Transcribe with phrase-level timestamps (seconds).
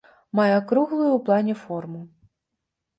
[0.39, 2.01] Мае акруглую ў плане форму.